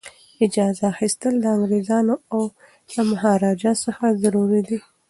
اجازه 0.45 0.83
اخیستل 0.93 1.33
د 1.39 1.45
انګریزانو 1.55 2.15
او 2.33 2.41
مهاراجا 3.09 3.71
څخه 3.85 4.05
ضروري 4.23 4.61
دي. 4.67 4.79